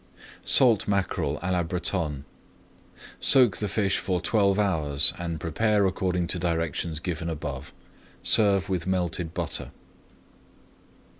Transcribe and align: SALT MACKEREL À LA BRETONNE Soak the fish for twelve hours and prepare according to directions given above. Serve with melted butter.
SALT 0.43 0.87
MACKEREL 0.87 1.37
À 1.43 1.51
LA 1.51 1.61
BRETONNE 1.61 2.25
Soak 3.19 3.57
the 3.57 3.67
fish 3.67 3.99
for 3.99 4.19
twelve 4.19 4.57
hours 4.57 5.13
and 5.19 5.39
prepare 5.39 5.85
according 5.85 6.25
to 6.25 6.39
directions 6.39 6.99
given 6.99 7.29
above. 7.29 7.71
Serve 8.23 8.67
with 8.67 8.87
melted 8.87 9.35
butter. 9.35 9.69